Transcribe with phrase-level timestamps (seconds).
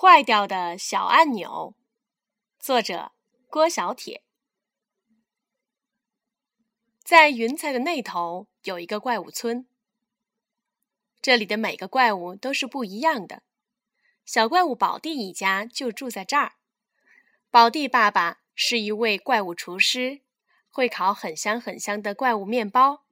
[0.00, 1.74] 坏掉的小按钮，
[2.60, 3.10] 作者
[3.48, 4.22] 郭小铁。
[7.02, 9.66] 在云彩的那头有一个怪物村，
[11.20, 13.42] 这里的每个怪物都是不一样的。
[14.24, 16.52] 小怪物宝弟一家就住在这儿。
[17.50, 20.20] 宝弟爸爸是一位怪物厨师，
[20.70, 23.02] 会烤很香很香的怪物面包。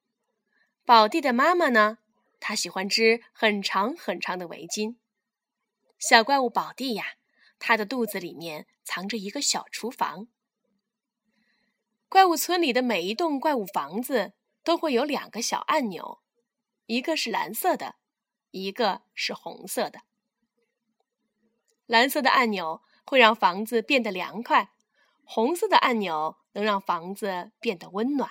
[0.85, 1.99] 宝弟的妈妈呢，
[2.39, 4.95] 她喜欢织很长很长的围巾。
[5.99, 7.15] 小怪物宝弟呀，
[7.59, 10.29] 他的肚子里面藏着一个小厨房。
[12.09, 16.21] 怪物村里的每一栋怪物房子都会有两个小按钮，
[16.87, 17.97] 一个是蓝色的，
[18.51, 20.03] 一个是红色的。
[21.87, 24.73] 蓝色的按钮会让房子变得凉快，
[25.25, 28.31] 红色的按钮能让房子变得温暖。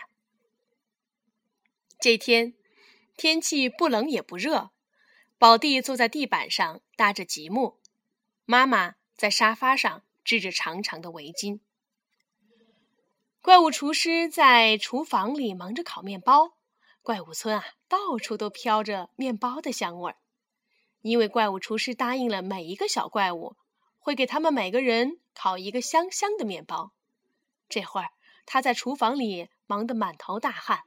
[2.00, 2.54] 这天
[3.18, 4.72] 天气不冷也不热。
[5.46, 7.78] 宝弟坐在地板上搭着积木，
[8.46, 11.60] 妈妈在沙发上织着长长的围巾。
[13.44, 16.54] 怪物厨师在厨房里忙着烤面包，
[17.04, 20.18] 怪物村啊，到处都飘着面包的香味儿。
[21.02, 23.56] 因为怪物厨师答应了每一个小怪物，
[24.00, 26.92] 会给他们每个人烤一个香香的面包。
[27.70, 28.10] 这会儿
[28.48, 30.86] 他在厨房里忙得满头大汗。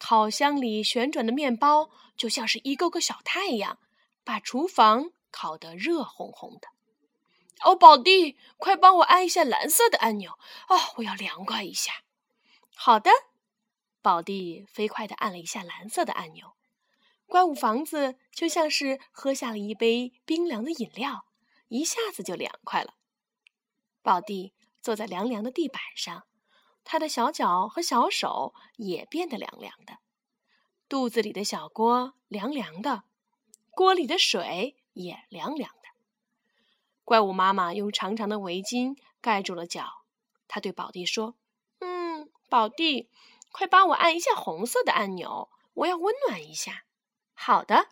[0.00, 3.78] 烤箱里旋转的面包就像是一个个小太阳，
[4.24, 6.68] 把厨房烤得热烘烘的。
[7.62, 10.32] 哦，宝弟，快帮我按一下蓝色的按钮
[10.68, 11.92] 哦，我要凉快一下。
[12.74, 13.10] 好的，
[14.00, 16.54] 宝弟飞快地按了一下蓝色的按钮，
[17.26, 21.26] 怪物房子就像是喝下了一杯冰凉的饮料，
[21.68, 22.94] 一下子就凉快了。
[24.02, 26.24] 宝弟坐在凉凉的地板上。
[26.92, 29.98] 他的小脚和小手也变得凉凉的，
[30.88, 33.04] 肚子里的小锅凉凉的，
[33.70, 35.88] 锅里的水也凉凉的。
[37.04, 40.02] 怪物妈妈用长长的围巾盖住了脚，
[40.48, 41.36] 她对宝弟说
[41.78, 43.08] ：“嗯，宝弟，
[43.52, 46.86] 快帮我按一下红色的按钮，我要温暖一下。”
[47.34, 47.86] 好的，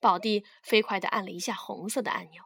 [0.00, 2.44] 宝弟飞快地按了一下红色的按钮，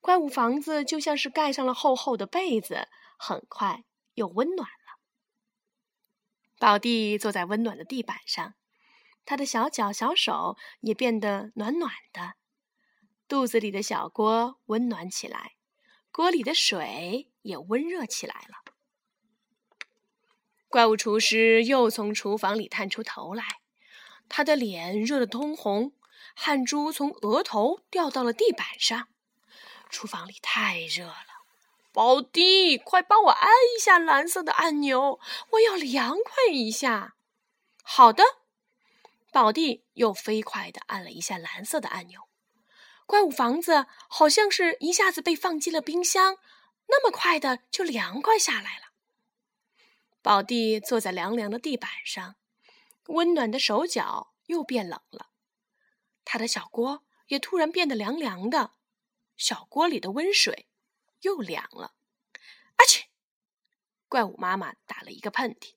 [0.00, 3.84] 怪物房子就像是盖上了厚厚的被子，很快
[4.14, 4.85] 又温暖了。
[6.58, 8.54] 宝弟坐在温暖的地板上，
[9.24, 12.34] 他的小脚、小手也变得暖暖的。
[13.28, 15.56] 肚子里的小锅温暖起来，
[16.10, 18.72] 锅里的水也温热起来了。
[20.68, 23.44] 怪物厨师又从厨房里探出头来，
[24.28, 25.92] 他的脸热得通红，
[26.34, 29.08] 汗珠从额头掉到了地板上。
[29.90, 31.35] 厨房里太热了。
[31.96, 35.18] 宝弟，快帮我按一下蓝色的按钮，
[35.52, 37.16] 我要凉快一下。
[37.82, 38.22] 好的，
[39.32, 42.28] 宝弟又飞快地按了一下蓝色的按钮。
[43.06, 46.36] 怪物房子好像是一下子被放进了冰箱，
[46.88, 48.92] 那么快的就凉快下来了。
[50.20, 52.36] 宝弟坐在凉凉的地板上，
[53.06, 55.28] 温暖的手脚又变冷了。
[56.26, 58.72] 他的小锅也突然变得凉凉的，
[59.38, 60.68] 小锅里的温水。
[61.22, 61.94] 又凉了，
[62.76, 63.06] 阿切！
[64.08, 65.74] 怪物妈妈打了一个喷嚏，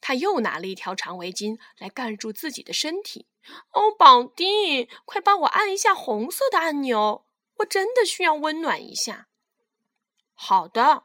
[0.00, 3.26] 她又拿了一条长围巾来盖住自己的身体。
[3.72, 7.26] 哦，宝弟，快帮我按一下红色的按钮，
[7.58, 9.28] 我真的需要温暖一下。
[10.34, 11.04] 好的，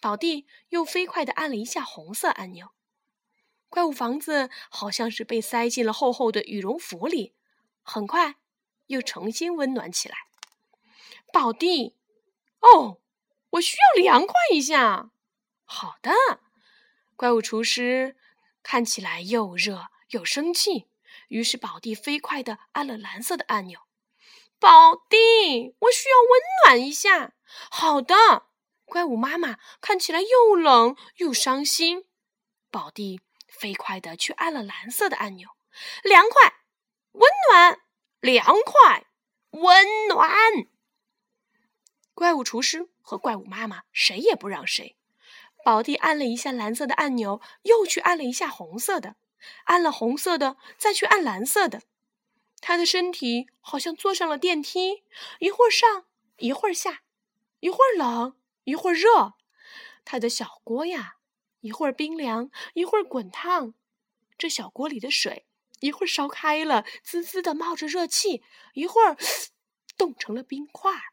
[0.00, 2.70] 宝弟又飞快地按了一下红色按钮。
[3.68, 7.34] 怪物房子好像是被塞进了厚厚的羽绒服里，
[7.82, 8.36] 很快
[8.86, 10.16] 又重新温暖起来。
[11.32, 11.97] 宝弟。
[12.60, 13.00] 哦，
[13.50, 15.10] 我需要凉快一下。
[15.64, 16.12] 好的，
[17.16, 18.16] 怪物厨师
[18.62, 20.88] 看起来又热又生气，
[21.28, 23.80] 于是宝弟飞快地按了蓝色的按钮。
[24.58, 27.34] 宝弟，我需要温暖一下。
[27.70, 28.14] 好的，
[28.84, 32.06] 怪物妈妈看起来又冷又伤心。
[32.70, 35.50] 宝弟飞快地去按了蓝色的按钮。
[36.02, 36.54] 凉快，
[37.12, 37.80] 温暖，
[38.20, 39.06] 凉快，
[39.50, 40.28] 温暖。
[42.18, 44.96] 怪物厨师和怪物妈妈谁也不让谁。
[45.64, 49.14] 宝弟按了一下蓝色的按钮，又去按了一下红色的，
[49.66, 51.82] 按了红色的，再去按蓝色的。
[52.60, 55.04] 他的身体好像坐上了电梯，
[55.38, 56.06] 一会儿上，
[56.38, 57.02] 一会儿下，
[57.60, 58.34] 一会儿冷，
[58.64, 59.34] 一会儿热。
[60.04, 61.18] 他的小锅呀，
[61.60, 63.74] 一会儿冰凉，一会儿滚烫。
[64.36, 65.46] 这小锅里的水，
[65.78, 68.42] 一会儿烧开了，滋滋的冒着热气，
[68.74, 69.16] 一会儿
[69.96, 71.12] 冻成了冰块儿。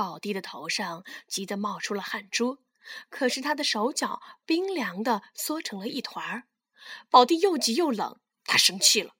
[0.00, 2.56] 宝弟的头上急得冒出了汗珠，
[3.10, 6.44] 可是他的手脚冰凉的缩成了一团儿。
[7.10, 9.14] 宝弟又急又冷，他生气了，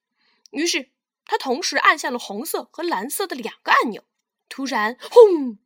[0.52, 0.90] 于是
[1.26, 4.04] 他同时按下了红色和蓝色的两个按钮。
[4.48, 5.58] 突然，轰！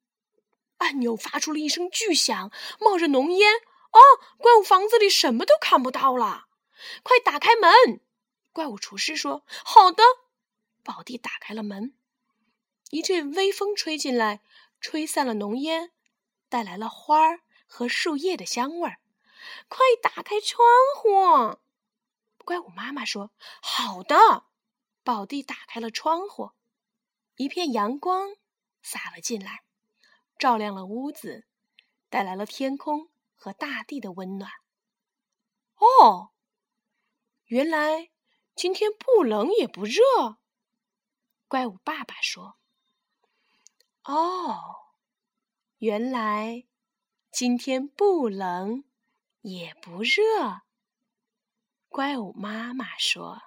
[0.79, 2.51] 按钮发出了一声巨响，
[2.81, 3.55] 冒着浓烟。
[3.93, 4.01] 哦，
[4.39, 6.47] 怪物房子里什么都看不到了。
[7.05, 8.01] 快打开门！
[8.53, 10.03] 怪物厨师说：“好的。”
[10.83, 11.95] 宝弟打开了门，
[12.91, 14.41] 一阵微风吹进来，
[14.85, 15.93] 吹散了浓烟，
[16.51, 19.01] 带来了花儿和树叶的香味儿。
[19.67, 20.61] 快打开窗
[20.95, 21.59] 户！
[22.45, 23.33] 怪物妈妈说
[23.63, 24.45] ：“好的。”
[25.03, 26.51] 宝弟打开了窗户，
[27.37, 28.37] 一片阳光
[28.83, 29.65] 洒了进来，
[30.39, 31.47] 照亮了屋子，
[32.11, 34.51] 带来了天空和大地的温暖。
[35.77, 36.33] 哦，
[37.47, 38.11] 原来
[38.55, 40.03] 今天不冷也不热。
[41.49, 42.59] 怪物爸爸说
[44.05, 44.77] ：“哦，
[45.79, 46.65] 原来
[47.31, 48.85] 今天不冷。”
[49.45, 50.63] 也不热，
[51.91, 53.43] 怪物妈妈说。